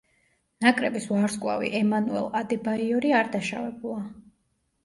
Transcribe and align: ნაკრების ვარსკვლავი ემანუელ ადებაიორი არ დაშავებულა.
ნაკრების 0.65 1.03
ვარსკვლავი 1.11 1.69
ემანუელ 1.81 2.25
ადებაიორი 2.41 3.15
არ 3.21 3.33
დაშავებულა. 3.37 4.01